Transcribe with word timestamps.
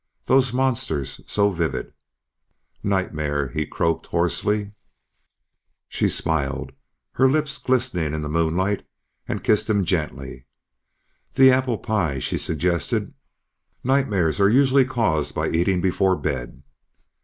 Those 0.25 0.51
monsters! 0.51 1.21
So 1.27 1.51
vivid! 1.51 1.93
"Nightmare," 2.81 3.49
he 3.49 3.67
croaked 3.67 4.07
hoarsely. 4.07 4.71
She 5.89 6.09
smiled, 6.09 6.71
her 7.11 7.29
lips 7.29 7.59
glistening 7.59 8.15
in 8.15 8.23
the 8.23 8.27
moonlight, 8.27 8.83
and 9.27 9.43
kissed 9.43 9.69
him 9.69 9.85
gently. 9.85 10.45
"The 11.35 11.51
apple 11.51 11.77
pie," 11.77 12.17
she 12.17 12.39
suggested. 12.39 13.13
"Nightmares 13.83 14.39
are 14.39 14.49
usually 14.49 14.85
caused 14.85 15.35
by 15.35 15.49
eating 15.51 15.81
before 15.81 16.15
bed." 16.15 16.63